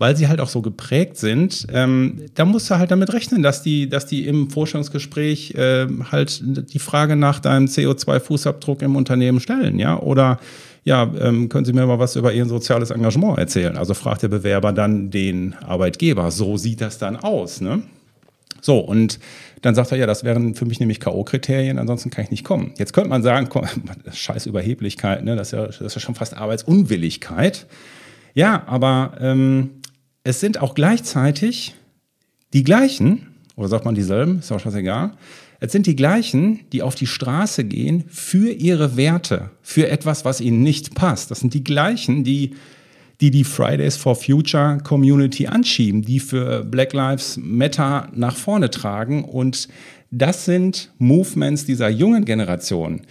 weil 0.00 0.16
sie 0.16 0.28
halt 0.28 0.40
auch 0.40 0.48
so 0.48 0.62
geprägt 0.62 1.18
sind, 1.18 1.66
ähm, 1.72 2.22
da 2.34 2.46
musst 2.46 2.70
du 2.70 2.78
halt 2.78 2.90
damit 2.90 3.12
rechnen, 3.12 3.42
dass 3.42 3.62
die, 3.62 3.86
dass 3.86 4.06
die 4.06 4.26
im 4.26 4.48
Vorstellungsgespräch 4.48 5.54
äh, 5.56 5.86
halt 6.10 6.42
die 6.72 6.78
Frage 6.78 7.16
nach 7.16 7.38
deinem 7.38 7.66
CO2-Fußabdruck 7.66 8.82
im 8.82 8.96
Unternehmen 8.96 9.40
stellen, 9.40 9.78
ja, 9.78 10.00
oder 10.00 10.40
ja, 10.84 11.02
ähm, 11.20 11.50
können 11.50 11.66
Sie 11.66 11.74
mir 11.74 11.84
mal 11.84 11.98
was 11.98 12.16
über 12.16 12.32
Ihr 12.32 12.46
soziales 12.46 12.90
Engagement 12.90 13.38
erzählen? 13.38 13.76
Also 13.76 13.92
fragt 13.92 14.22
der 14.22 14.28
Bewerber 14.28 14.72
dann 14.72 15.10
den 15.10 15.54
Arbeitgeber. 15.62 16.30
So 16.30 16.56
sieht 16.56 16.80
das 16.80 16.96
dann 16.96 17.16
aus. 17.16 17.60
Ne? 17.60 17.82
So, 18.62 18.78
und 18.78 19.18
dann 19.60 19.74
sagt 19.74 19.92
er, 19.92 19.98
ja, 19.98 20.06
das 20.06 20.24
wären 20.24 20.54
für 20.54 20.64
mich 20.64 20.80
nämlich 20.80 20.98
K.O.-Kriterien, 20.98 21.76
ansonsten 21.78 22.08
kann 22.08 22.24
ich 22.24 22.30
nicht 22.30 22.44
kommen. 22.44 22.72
Jetzt 22.78 22.94
könnte 22.94 23.10
man 23.10 23.22
sagen, 23.22 23.48
komm, 23.50 23.66
scheiß 24.10 24.46
Überheblichkeit, 24.46 25.22
ne? 25.22 25.36
das, 25.36 25.48
ist 25.48 25.52
ja, 25.52 25.66
das 25.66 25.80
ist 25.82 25.94
ja 25.94 26.00
schon 26.00 26.14
fast 26.14 26.34
Arbeitsunwilligkeit. 26.34 27.66
Ja, 28.32 28.62
aber 28.66 29.12
ähm, 29.20 29.79
es 30.24 30.40
sind 30.40 30.60
auch 30.60 30.74
gleichzeitig 30.74 31.74
die 32.52 32.64
gleichen, 32.64 33.28
oder 33.56 33.68
sagt 33.68 33.84
man 33.84 33.94
dieselben, 33.94 34.40
ist 34.40 34.52
auch 34.52 34.60
scheißegal, 34.60 35.12
es 35.60 35.72
sind 35.72 35.86
die 35.86 35.96
gleichen, 35.96 36.60
die 36.72 36.82
auf 36.82 36.94
die 36.94 37.06
Straße 37.06 37.64
gehen 37.64 38.04
für 38.08 38.50
ihre 38.50 38.96
Werte, 38.96 39.50
für 39.62 39.88
etwas, 39.88 40.24
was 40.24 40.40
ihnen 40.40 40.62
nicht 40.62 40.94
passt. 40.94 41.30
Das 41.30 41.40
sind 41.40 41.52
die 41.52 41.64
gleichen, 41.64 42.24
die 42.24 42.54
die 43.20 43.30
die 43.30 43.44
Fridays 43.44 43.96
for 43.96 44.16
Future 44.16 44.78
Community 44.82 45.46
anschieben, 45.46 46.02
die 46.02 46.20
für 46.20 46.64
Black 46.64 46.92
Lives 46.92 47.36
Matter 47.36 48.08
nach 48.14 48.34
vorne 48.34 48.70
tragen. 48.70 49.24
Und 49.24 49.68
das 50.10 50.46
sind 50.46 50.90
Movements 50.98 51.66
dieser 51.66 51.90
jungen 51.90 52.24
Generation. 52.24 53.02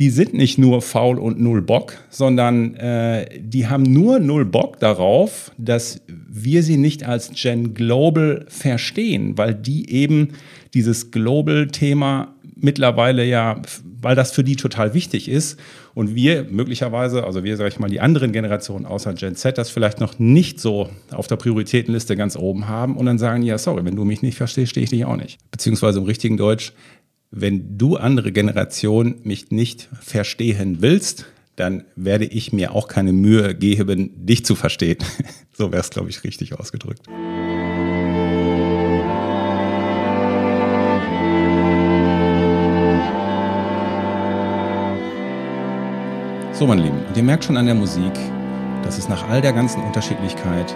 Die 0.00 0.08
sind 0.08 0.32
nicht 0.32 0.56
nur 0.56 0.80
faul 0.80 1.18
und 1.18 1.38
null 1.38 1.60
Bock, 1.60 1.98
sondern 2.08 2.74
äh, 2.76 3.38
die 3.38 3.68
haben 3.68 3.82
nur 3.82 4.18
null 4.18 4.46
Bock 4.46 4.80
darauf, 4.80 5.52
dass 5.58 6.00
wir 6.08 6.62
sie 6.62 6.78
nicht 6.78 7.04
als 7.04 7.32
Gen 7.34 7.74
Global 7.74 8.46
verstehen, 8.48 9.36
weil 9.36 9.54
die 9.54 9.90
eben 9.90 10.28
dieses 10.72 11.10
Global-Thema 11.10 12.34
mittlerweile 12.56 13.26
ja, 13.26 13.60
weil 14.00 14.16
das 14.16 14.32
für 14.32 14.42
die 14.42 14.56
total 14.56 14.94
wichtig 14.94 15.28
ist 15.28 15.60
und 15.94 16.14
wir 16.14 16.46
möglicherweise, 16.50 17.24
also 17.24 17.44
wir, 17.44 17.58
sage 17.58 17.68
ich 17.68 17.78
mal, 17.78 17.90
die 17.90 18.00
anderen 18.00 18.32
Generationen 18.32 18.86
außer 18.86 19.12
Gen 19.12 19.36
Z, 19.36 19.58
das 19.58 19.68
vielleicht 19.68 20.00
noch 20.00 20.18
nicht 20.18 20.60
so 20.60 20.88
auf 21.10 21.26
der 21.26 21.36
Prioritätenliste 21.36 22.16
ganz 22.16 22.36
oben 22.36 22.68
haben 22.68 22.96
und 22.96 23.04
dann 23.04 23.18
sagen, 23.18 23.42
ja, 23.42 23.58
sorry, 23.58 23.84
wenn 23.84 23.96
du 23.96 24.04
mich 24.04 24.22
nicht 24.22 24.38
verstehst, 24.38 24.70
stehe 24.70 24.84
ich 24.84 24.90
dich 24.90 25.04
auch 25.04 25.16
nicht. 25.16 25.38
Beziehungsweise 25.50 25.98
im 25.98 26.06
richtigen 26.06 26.36
Deutsch, 26.36 26.72
wenn 27.30 27.78
du 27.78 27.96
andere 27.96 28.32
Generationen 28.32 29.20
mich 29.22 29.50
nicht 29.50 29.88
verstehen 30.00 30.78
willst, 30.80 31.26
dann 31.54 31.84
werde 31.94 32.24
ich 32.24 32.52
mir 32.52 32.74
auch 32.74 32.88
keine 32.88 33.12
Mühe 33.12 33.54
geben, 33.54 34.26
dich 34.26 34.44
zu 34.44 34.56
verstehen. 34.56 34.98
so 35.52 35.70
wäre 35.70 35.80
es, 35.80 35.90
glaube 35.90 36.10
ich, 36.10 36.24
richtig 36.24 36.58
ausgedrückt. 36.58 37.02
So, 46.52 46.66
meine 46.66 46.82
Lieben, 46.82 46.98
und 47.06 47.16
ihr 47.16 47.22
merkt 47.22 47.44
schon 47.44 47.56
an 47.56 47.66
der 47.66 47.74
Musik, 47.74 48.12
dass 48.82 48.98
es 48.98 49.08
nach 49.08 49.28
all 49.28 49.40
der 49.40 49.52
ganzen 49.52 49.82
Unterschiedlichkeit 49.82 50.74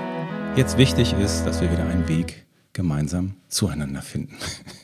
jetzt 0.56 0.78
wichtig 0.78 1.14
ist, 1.14 1.44
dass 1.44 1.61
wir 1.61 1.70
wieder 1.70 1.87
einen 1.87 2.08
Weg 2.08 2.46
gemeinsam 2.73 3.34
zueinander 3.49 4.02
finden. 4.02 4.37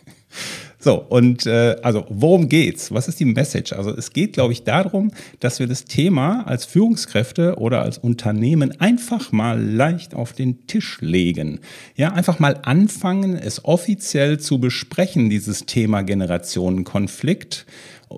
So, 0.83 0.95
und 0.95 1.45
äh, 1.45 1.77
also 1.83 2.07
worum 2.09 2.49
geht's? 2.49 2.91
Was 2.91 3.07
ist 3.07 3.21
die 3.21 3.27
Message? 3.27 3.75
Also 3.75 3.95
es 3.95 4.15
geht, 4.15 4.33
glaube 4.33 4.55
ich, 4.55 4.65
darum, 4.65 5.13
dass 5.39 5.59
wir 5.59 5.67
das 5.67 5.85
Thema 5.85 6.47
als 6.47 6.65
Führungskräfte 6.65 7.57
oder 7.57 7.83
als 7.83 7.99
Unternehmen 7.99 8.81
einfach 8.81 9.31
mal 9.31 9.63
leicht 9.63 10.15
auf 10.15 10.33
den 10.33 10.67
Tisch 10.67 10.99
legen. 11.03 11.61
Ja, 11.97 12.13
einfach 12.15 12.39
mal 12.39 12.59
anfangen, 12.63 13.37
es 13.37 13.63
offiziell 13.67 14.41
zu 14.41 14.59
besprechen, 14.59 15.29
dieses 15.29 15.67
Thema 15.67 16.01
Generationenkonflikt 16.01 17.67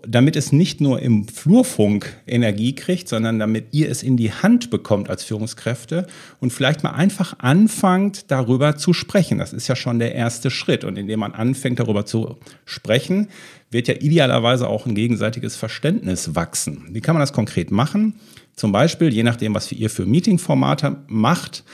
damit 0.07 0.37
es 0.37 0.53
nicht 0.53 0.81
nur 0.81 1.03
im 1.03 1.29
Flurfunk 1.29 2.17
Energie 2.27 2.75
kriegt, 2.75 3.09
sondern 3.09 3.39
damit 3.39 3.67
ihr 3.73 3.91
es 3.91 4.03
in 4.03 4.17
die 4.17 4.33
Hand 4.33 4.71
bekommt 4.71 5.11
als 5.11 5.23
Führungskräfte 5.23 6.07
und 6.41 6.53
vielleicht 6.53 6.83
mal 6.83 6.93
einfach 6.93 7.39
anfangt, 7.39 8.31
darüber 8.31 8.77
zu 8.77 8.95
sprechen. 8.95 9.39
Das 9.39 9.53
ist 9.53 9.69
ja 9.69 9.77
schon 9.77 9.99
der 9.99 10.15
erste 10.15 10.51
Schritt. 10.51 10.85
Und 10.85 10.97
indem 10.97 11.21
man 11.21 11.33
anfängt, 11.33 11.79
darüber 11.79 12.07
zu 12.07 12.37
sprechen, 12.65 13.29
wird 13.71 13.87
ja 13.87 13.95
idealerweise 13.95 14.69
auch 14.69 14.87
ein 14.87 14.95
gegenseitiges 14.95 15.57
Verständnis 15.57 16.35
wachsen. 16.35 16.87
Wie 16.91 17.01
kann 17.01 17.15
man 17.15 17.21
das 17.21 17.35
konkret 17.35 17.71
machen? 17.71 18.15
Zum 18.57 18.73
Beispiel, 18.73 19.13
je 19.13 19.23
nachdem, 19.23 19.55
was 19.55 19.71
ihr 19.73 19.91
für 19.91 20.07
Meetingformate 20.07 20.97
macht, 21.07 21.65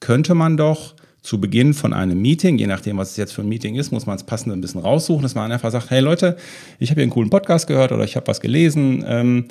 könnte 0.00 0.34
man 0.34 0.56
doch 0.56 0.94
zu 1.22 1.40
Beginn 1.40 1.74
von 1.74 1.92
einem 1.92 2.20
Meeting, 2.20 2.58
je 2.58 2.66
nachdem, 2.66 2.96
was 2.96 3.10
es 3.10 3.16
jetzt 3.16 3.32
für 3.32 3.42
ein 3.42 3.48
Meeting 3.48 3.74
ist, 3.74 3.90
muss 3.90 4.06
man 4.06 4.16
es 4.16 4.24
passend 4.24 4.52
ein 4.52 4.60
bisschen 4.60 4.80
raussuchen, 4.80 5.22
dass 5.22 5.34
man 5.34 5.50
einfach 5.50 5.70
sagt, 5.70 5.90
hey 5.90 6.00
Leute, 6.00 6.36
ich 6.78 6.90
habe 6.90 7.00
hier 7.00 7.04
einen 7.04 7.12
coolen 7.12 7.30
Podcast 7.30 7.66
gehört 7.66 7.92
oder 7.92 8.04
ich 8.04 8.16
habe 8.16 8.26
was 8.26 8.40
gelesen. 8.40 9.04
Ähm, 9.06 9.44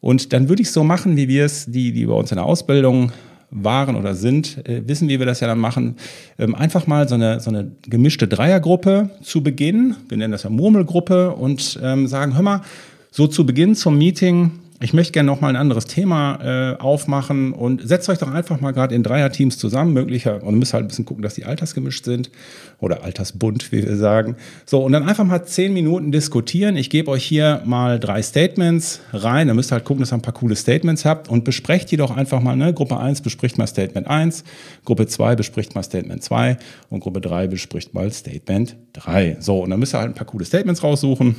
und 0.00 0.32
dann 0.32 0.48
würde 0.48 0.62
ich 0.62 0.70
so 0.70 0.82
machen, 0.82 1.16
wie 1.16 1.28
wir 1.28 1.44
es, 1.44 1.66
die, 1.66 1.92
die 1.92 2.06
bei 2.06 2.14
uns 2.14 2.32
in 2.32 2.36
der 2.36 2.46
Ausbildung 2.46 3.12
waren 3.50 3.96
oder 3.96 4.14
sind, 4.14 4.66
äh, 4.66 4.86
wissen, 4.86 5.08
wie 5.08 5.18
wir 5.18 5.26
das 5.26 5.40
ja 5.40 5.46
dann 5.46 5.58
machen. 5.58 5.96
Ähm, 6.38 6.54
einfach 6.54 6.86
mal 6.86 7.08
so 7.08 7.16
eine, 7.16 7.40
so 7.40 7.50
eine 7.50 7.70
gemischte 7.82 8.28
Dreiergruppe 8.28 9.10
zu 9.22 9.42
Beginn, 9.42 9.96
wir 10.08 10.16
nennen 10.16 10.32
das 10.32 10.44
ja 10.44 10.50
Murmelgruppe, 10.50 11.32
und 11.32 11.78
ähm, 11.82 12.06
sagen, 12.06 12.34
hör 12.34 12.42
mal, 12.42 12.62
so 13.10 13.26
zu 13.26 13.44
Beginn 13.44 13.74
zum 13.74 13.98
Meeting, 13.98 14.52
ich 14.82 14.94
möchte 14.94 15.12
gerne 15.12 15.26
noch 15.26 15.42
mal 15.42 15.48
ein 15.48 15.56
anderes 15.56 15.84
Thema 15.84 16.38
äh, 16.72 16.76
aufmachen 16.80 17.52
und 17.52 17.86
setzt 17.86 18.08
euch 18.08 18.18
doch 18.18 18.32
einfach 18.32 18.60
mal 18.60 18.72
gerade 18.72 18.94
in 18.94 19.02
Dreierteams 19.02 19.58
zusammen, 19.58 19.92
möglicher 19.92 20.42
und 20.42 20.58
müsst 20.58 20.72
halt 20.72 20.84
ein 20.84 20.88
bisschen 20.88 21.04
gucken, 21.04 21.22
dass 21.22 21.34
die 21.34 21.44
altersgemischt 21.44 22.06
sind 22.06 22.30
oder 22.78 23.04
altersbunt, 23.04 23.72
wie 23.72 23.84
wir 23.84 23.96
sagen. 23.96 24.36
So 24.64 24.82
und 24.82 24.92
dann 24.92 25.06
einfach 25.06 25.24
mal 25.24 25.44
zehn 25.44 25.74
Minuten 25.74 26.12
diskutieren. 26.12 26.78
Ich 26.78 26.88
gebe 26.88 27.10
euch 27.10 27.24
hier 27.24 27.60
mal 27.66 28.00
drei 28.00 28.22
Statements 28.22 29.00
rein. 29.12 29.48
Dann 29.48 29.56
müsst 29.56 29.70
ihr 29.70 29.74
halt 29.74 29.84
gucken, 29.84 30.00
dass 30.00 30.12
ihr 30.12 30.16
ein 30.16 30.22
paar 30.22 30.32
coole 30.32 30.56
Statements 30.56 31.04
habt 31.04 31.28
und 31.28 31.44
besprecht 31.44 31.90
die 31.90 31.98
doch 31.98 32.16
einfach 32.16 32.40
mal. 32.40 32.56
Ne? 32.56 32.72
Gruppe 32.72 32.98
1 32.98 33.20
bespricht 33.20 33.58
mal 33.58 33.66
Statement 33.66 34.06
1, 34.06 34.44
Gruppe 34.86 35.06
2 35.06 35.36
bespricht 35.36 35.74
mal 35.74 35.82
Statement 35.82 36.22
2 36.22 36.56
und 36.88 37.00
Gruppe 37.00 37.20
3 37.20 37.48
bespricht 37.48 37.92
mal 37.92 38.10
Statement 38.10 38.76
3. 38.94 39.36
So 39.40 39.60
und 39.62 39.70
dann 39.70 39.78
müsst 39.78 39.94
ihr 39.94 39.98
halt 39.98 40.12
ein 40.12 40.14
paar 40.14 40.26
coole 40.26 40.46
Statements 40.46 40.82
raussuchen 40.82 41.36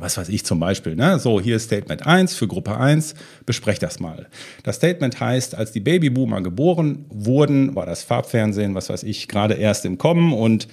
was 0.00 0.16
weiß 0.16 0.28
ich 0.28 0.44
zum 0.44 0.60
Beispiel, 0.60 0.96
ne? 0.96 1.18
so 1.18 1.40
hier 1.40 1.56
ist 1.56 1.64
Statement 1.64 2.06
1 2.06 2.34
für 2.34 2.48
Gruppe 2.48 2.76
1, 2.76 3.14
besprecht 3.46 3.82
das 3.82 4.00
mal. 4.00 4.28
Das 4.62 4.76
Statement 4.76 5.20
heißt, 5.20 5.54
als 5.54 5.72
die 5.72 5.80
Babyboomer 5.80 6.40
geboren 6.40 7.04
wurden, 7.08 7.74
war 7.74 7.86
das 7.86 8.02
Farbfernsehen, 8.02 8.74
was 8.74 8.88
weiß 8.88 9.02
ich, 9.02 9.28
gerade 9.28 9.54
erst 9.54 9.84
im 9.84 9.98
Kommen 9.98 10.32
und 10.32 10.68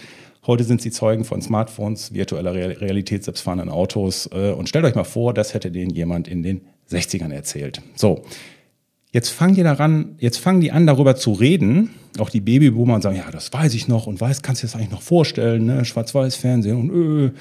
heute 0.46 0.64
sind 0.64 0.82
sie 0.82 0.92
Zeugen 0.92 1.26
von 1.26 1.42
Smartphones, 1.42 2.14
virtueller 2.14 2.54
Realität, 2.54 3.24
selbstfahrenden 3.24 3.70
Autos 3.70 4.30
äh, 4.32 4.52
und 4.52 4.70
stellt 4.70 4.86
euch 4.86 4.96
mal 4.96 5.04
vor, 5.04 5.34
das 5.34 5.54
hätte 5.54 5.72
denen 5.72 5.92
jemand 5.92 6.28
in 6.28 6.42
den 6.42 6.62
60ern 6.90 7.34
erzählt. 7.34 7.82
So, 7.96 8.24
jetzt 9.12 9.30
fangen 9.30 9.56
die 9.56 9.64
daran, 9.64 10.16
jetzt 10.20 10.38
fangen 10.38 10.62
die 10.62 10.72
an 10.72 10.88
darüber 10.88 11.16
zu 11.16 11.34
reden, 11.34 11.92
auch 12.20 12.30
die 12.30 12.42
Babyboomer 12.42 12.96
und 12.96 13.02
sagen, 13.02 13.18
ja, 13.18 13.30
das 13.32 13.52
weiß 13.52 13.74
ich 13.74 13.88
noch 13.88 14.08
und 14.08 14.20
weiß, 14.20 14.42
kannst 14.42 14.64
du 14.64 14.68
dir 14.68 14.72
das 14.72 14.80
eigentlich 14.80 14.92
noch 14.92 15.02
vorstellen, 15.02 15.66
ne? 15.66 15.86
Schwarz-Weiß-Fernsehen 15.86 16.78
und 16.78 16.90
öh. 16.90 17.32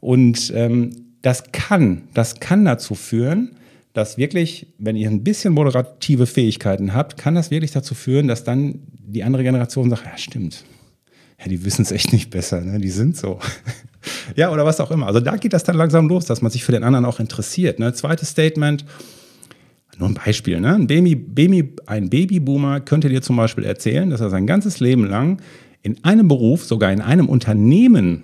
Und 0.00 0.52
ähm, 0.54 1.11
das 1.22 1.44
kann, 1.52 2.02
das 2.14 2.40
kann 2.40 2.64
dazu 2.64 2.94
führen, 2.94 3.56
dass 3.92 4.16
wirklich, 4.16 4.66
wenn 4.78 4.96
ihr 4.96 5.08
ein 5.08 5.22
bisschen 5.22 5.52
moderative 5.52 6.26
Fähigkeiten 6.26 6.94
habt, 6.94 7.16
kann 7.16 7.34
das 7.34 7.50
wirklich 7.50 7.72
dazu 7.72 7.94
führen, 7.94 8.26
dass 8.26 8.44
dann 8.44 8.80
die 8.90 9.22
andere 9.22 9.42
Generation 9.42 9.90
sagt, 9.90 10.04
ja, 10.04 10.16
stimmt. 10.16 10.64
Ja, 11.38 11.48
die 11.48 11.64
wissen 11.64 11.82
es 11.82 11.92
echt 11.92 12.12
nicht 12.12 12.30
besser, 12.30 12.60
ne? 12.60 12.78
die 12.78 12.90
sind 12.90 13.16
so. 13.16 13.38
ja, 14.36 14.50
oder 14.50 14.64
was 14.64 14.80
auch 14.80 14.90
immer. 14.90 15.06
Also 15.06 15.20
da 15.20 15.36
geht 15.36 15.52
das 15.52 15.64
dann 15.64 15.76
langsam 15.76 16.08
los, 16.08 16.24
dass 16.24 16.40
man 16.40 16.50
sich 16.50 16.64
für 16.64 16.72
den 16.72 16.84
anderen 16.84 17.04
auch 17.04 17.20
interessiert. 17.20 17.78
Ne? 17.78 17.92
Zweites 17.92 18.30
Statement, 18.30 18.84
nur 19.98 20.08
ein 20.08 20.14
Beispiel, 20.14 20.60
ne? 20.60 20.74
ein, 20.74 20.86
Baby, 20.86 21.14
Baby, 21.14 21.74
ein 21.86 22.08
Babyboomer 22.08 22.80
könnte 22.80 23.08
dir 23.08 23.22
zum 23.22 23.36
Beispiel 23.36 23.64
erzählen, 23.64 24.08
dass 24.08 24.20
er 24.20 24.30
sein 24.30 24.46
ganzes 24.46 24.80
Leben 24.80 25.04
lang 25.04 25.42
in 25.82 26.02
einem 26.04 26.28
Beruf, 26.28 26.64
sogar 26.64 26.92
in 26.92 27.00
einem 27.00 27.28
Unternehmen 27.28 28.22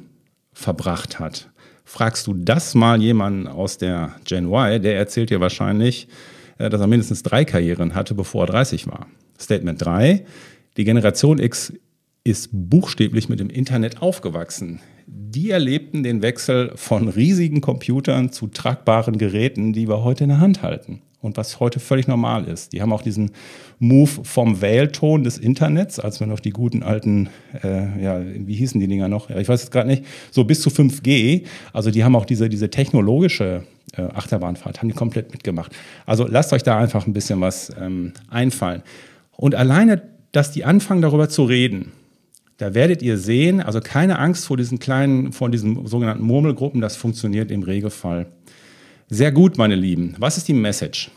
verbracht 0.52 1.18
hat. 1.18 1.50
Fragst 1.88 2.26
du 2.26 2.34
das 2.34 2.74
mal 2.74 3.00
jemanden 3.00 3.46
aus 3.46 3.78
der 3.78 4.14
Gen 4.24 4.52
Y, 4.52 4.82
der 4.82 4.98
erzählt 4.98 5.30
dir 5.30 5.40
wahrscheinlich, 5.40 6.06
äh, 6.58 6.68
dass 6.68 6.82
er 6.82 6.86
mindestens 6.86 7.22
drei 7.22 7.46
Karrieren 7.46 7.94
hatte, 7.94 8.14
bevor 8.14 8.42
er 8.44 8.52
30 8.52 8.86
war. 8.88 9.06
Statement 9.40 9.82
3. 9.82 10.26
Die 10.76 10.84
Generation 10.84 11.38
X 11.38 11.72
ist 12.24 12.50
buchstäblich 12.52 13.30
mit 13.30 13.40
dem 13.40 13.48
Internet 13.48 14.02
aufgewachsen. 14.02 14.80
Die 15.06 15.48
erlebten 15.48 16.02
den 16.02 16.20
Wechsel 16.20 16.72
von 16.74 17.08
riesigen 17.08 17.62
Computern 17.62 18.32
zu 18.32 18.48
tragbaren 18.48 19.16
Geräten, 19.16 19.72
die 19.72 19.88
wir 19.88 20.04
heute 20.04 20.24
in 20.24 20.28
der 20.28 20.40
Hand 20.40 20.60
halten 20.60 21.00
und 21.20 21.36
was 21.36 21.58
heute 21.58 21.80
völlig 21.80 22.06
normal 22.06 22.44
ist. 22.44 22.72
Die 22.72 22.80
haben 22.80 22.92
auch 22.92 23.02
diesen 23.02 23.32
Move 23.78 24.10
vom 24.22 24.60
Wählton 24.60 25.24
des 25.24 25.38
Internets, 25.38 25.98
als 25.98 26.20
wir 26.20 26.26
noch 26.26 26.40
die 26.40 26.50
guten 26.50 26.82
alten, 26.82 27.28
äh, 27.62 28.02
ja, 28.02 28.20
wie 28.24 28.54
hießen 28.54 28.80
die 28.80 28.86
Dinger 28.86 29.08
noch? 29.08 29.28
Ja, 29.28 29.38
ich 29.38 29.48
weiß 29.48 29.64
es 29.64 29.70
gerade 29.70 29.88
nicht, 29.88 30.04
so 30.30 30.44
bis 30.44 30.60
zu 30.60 30.70
5G. 30.70 31.44
Also 31.72 31.90
die 31.90 32.04
haben 32.04 32.14
auch 32.14 32.24
diese, 32.24 32.48
diese 32.48 32.70
technologische 32.70 33.64
äh, 33.96 34.02
Achterbahnfahrt, 34.02 34.78
haben 34.78 34.88
die 34.88 34.94
komplett 34.94 35.32
mitgemacht. 35.32 35.72
Also 36.06 36.26
lasst 36.28 36.52
euch 36.52 36.62
da 36.62 36.78
einfach 36.78 37.06
ein 37.06 37.12
bisschen 37.12 37.40
was 37.40 37.70
ähm, 37.80 38.12
einfallen. 38.30 38.82
Und 39.32 39.54
alleine, 39.54 40.02
dass 40.32 40.52
die 40.52 40.64
anfangen 40.64 41.02
darüber 41.02 41.28
zu 41.28 41.44
reden, 41.44 41.92
da 42.58 42.74
werdet 42.74 43.02
ihr 43.02 43.18
sehen, 43.18 43.60
also 43.60 43.80
keine 43.80 44.18
Angst 44.18 44.46
vor 44.46 44.56
diesen 44.56 44.80
kleinen, 44.80 45.32
vor 45.32 45.48
diesen 45.48 45.86
sogenannten 45.86 46.24
Murmelgruppen, 46.24 46.80
das 46.80 46.96
funktioniert 46.96 47.52
im 47.52 47.62
Regelfall 47.62 48.26
sehr 49.08 49.32
gut, 49.32 49.58
meine 49.58 49.74
Lieben. 49.74 50.14
Was 50.18 50.36
ist 50.36 50.48
die 50.48 50.54
Message? 50.54 51.10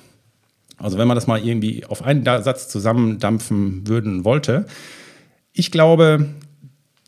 Also 0.77 0.97
wenn 0.97 1.07
man 1.07 1.15
das 1.15 1.27
mal 1.27 1.45
irgendwie 1.45 1.85
auf 1.85 2.03
einen 2.03 2.23
Satz 2.23 2.67
zusammendampfen 2.69 3.87
würden 3.87 4.25
wollte. 4.25 4.65
Ich 5.53 5.71
glaube, 5.71 6.29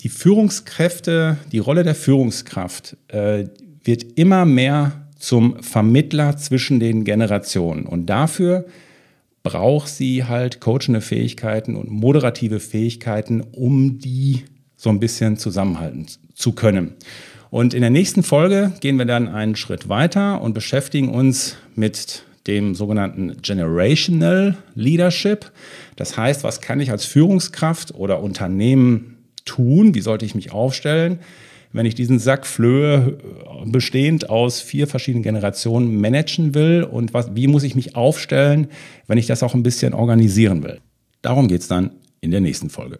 die 0.01 0.09
Führungskräfte, 0.09 1.37
die 1.51 1.59
Rolle 1.59 1.83
der 1.83 1.95
Führungskraft 1.95 2.97
äh, 3.07 3.45
wird 3.83 4.03
immer 4.19 4.45
mehr 4.45 5.07
zum 5.17 5.63
Vermittler 5.63 6.35
zwischen 6.37 6.79
den 6.79 7.05
Generationen. 7.05 7.85
Und 7.85 8.07
dafür 8.07 8.65
braucht 9.41 9.87
sie 9.87 10.25
halt 10.25 10.59
coachende 10.59 11.01
Fähigkeiten 11.01 11.75
und 11.75 11.89
moderative 11.89 12.59
Fähigkeiten, 12.59 13.41
um 13.41 13.99
die 13.99 14.43
so 14.75 14.89
ein 14.89 14.99
bisschen 14.99 15.37
zusammenhalten 15.37 16.07
zu 16.35 16.51
können. 16.51 16.93
Und 17.53 17.75
in 17.75 17.81
der 17.81 17.91
nächsten 17.91 18.23
Folge 18.23 18.71
gehen 18.79 18.97
wir 18.97 19.05
dann 19.05 19.27
einen 19.27 19.55
Schritt 19.55 19.87
weiter 19.87 20.41
und 20.41 20.55
beschäftigen 20.55 21.09
uns 21.09 21.55
mit 21.75 22.23
dem 22.47 22.73
sogenannten 22.73 23.37
Generational 23.43 24.57
Leadership. 24.73 25.51
Das 25.95 26.17
heißt, 26.17 26.43
was 26.43 26.61
kann 26.61 26.79
ich 26.79 26.89
als 26.89 27.05
Führungskraft 27.05 27.93
oder 27.93 28.23
Unternehmen 28.23 29.17
tun? 29.45 29.93
Wie 29.93 30.01
sollte 30.01 30.25
ich 30.25 30.33
mich 30.33 30.51
aufstellen? 30.51 31.19
wenn 31.75 31.87
ich 31.87 31.95
diesen 31.95 32.19
Sack 32.19 32.45
Flöhe 32.45 33.17
äh, 33.17 33.69
bestehend 33.69 34.29
aus 34.29 34.61
vier 34.61 34.85
verschiedenen 34.85 35.23
Generationen 35.23 35.99
managen 35.99 36.53
will 36.53 36.83
und 36.83 37.15
was, 37.15 37.35
wie 37.35 37.47
muss 37.47 37.63
ich 37.63 37.73
mich 37.73 37.95
aufstellen, 37.95 38.67
wenn 39.07 39.17
ich 39.17 39.25
das 39.25 39.41
auch 39.41 39.55
ein 39.55 39.63
bisschen 39.63 39.95
organisieren 39.95 40.61
will. 40.61 40.81
Darum 41.23 41.47
geht 41.47 41.61
es 41.61 41.67
dann 41.67 41.89
in 42.21 42.29
der 42.29 42.41
nächsten 42.41 42.69
Folge. 42.69 42.99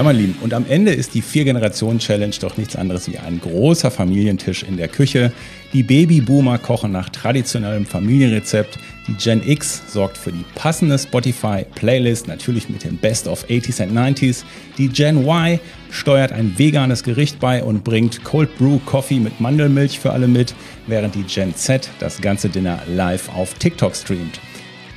Ja, 0.00 0.04
mein 0.04 0.16
Lieben, 0.16 0.34
und 0.40 0.54
am 0.54 0.64
Ende 0.66 0.92
ist 0.92 1.12
die 1.12 1.20
Vier-Generationen-Challenge 1.20 2.34
doch 2.40 2.56
nichts 2.56 2.74
anderes 2.74 3.06
wie 3.12 3.18
ein 3.18 3.38
großer 3.38 3.90
Familientisch 3.90 4.62
in 4.62 4.78
der 4.78 4.88
Küche. 4.88 5.30
Die 5.74 5.82
Babyboomer 5.82 6.56
kochen 6.56 6.90
nach 6.90 7.10
traditionellem 7.10 7.84
Familienrezept. 7.84 8.78
Die 9.08 9.12
Gen 9.12 9.46
X 9.46 9.82
sorgt 9.92 10.16
für 10.16 10.32
die 10.32 10.46
passende 10.54 10.98
Spotify-Playlist, 10.98 12.28
natürlich 12.28 12.70
mit 12.70 12.84
den 12.84 12.96
Best 12.96 13.28
of 13.28 13.44
80s 13.44 13.82
and 13.82 13.92
90s. 13.92 14.44
Die 14.78 14.88
Gen 14.88 15.18
Y 15.18 15.60
steuert 15.90 16.32
ein 16.32 16.54
veganes 16.56 17.02
Gericht 17.02 17.38
bei 17.38 17.62
und 17.62 17.84
bringt 17.84 18.24
Cold 18.24 18.56
Brew 18.56 18.78
Coffee 18.86 19.20
mit 19.20 19.38
Mandelmilch 19.38 20.00
für 20.00 20.12
alle 20.12 20.28
mit, 20.28 20.54
während 20.86 21.14
die 21.14 21.24
Gen 21.24 21.54
Z 21.54 21.90
das 21.98 22.22
ganze 22.22 22.48
Dinner 22.48 22.80
live 22.88 23.28
auf 23.36 23.52
TikTok 23.52 23.94
streamt. 23.94 24.40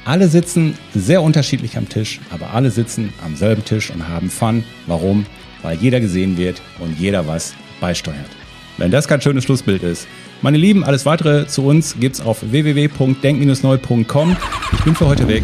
Alle 0.05 0.27
sitzen 0.27 0.77
sehr 0.93 1.21
unterschiedlich 1.21 1.77
am 1.77 1.87
Tisch, 1.87 2.19
aber 2.29 2.53
alle 2.53 2.71
sitzen 2.71 3.13
am 3.23 3.37
selben 3.37 3.63
Tisch 3.63 3.89
und 3.89 4.07
haben 4.09 4.29
Fun. 4.29 4.65
Warum? 4.85 5.25
Weil 5.61 5.77
jeder 5.77 6.01
gesehen 6.01 6.37
wird 6.37 6.61
und 6.79 6.99
jeder 6.99 7.25
was 7.25 7.53
beisteuert. 7.79 8.29
Wenn 8.77 8.91
das 8.91 9.07
kein 9.07 9.21
schönes 9.21 9.45
Schlussbild 9.45 9.83
ist. 9.83 10.07
Meine 10.41 10.57
Lieben, 10.57 10.83
alles 10.83 11.05
weitere 11.05 11.47
zu 11.47 11.65
uns 11.65 11.95
gibt's 11.99 12.19
auf 12.19 12.39
www.denk-neu.com. 12.41 14.37
Ich 14.73 14.83
bin 14.83 14.95
für 14.95 15.07
heute 15.07 15.27
weg. 15.29 15.43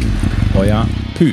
Euer 0.54 0.86
Pü. 1.14 1.32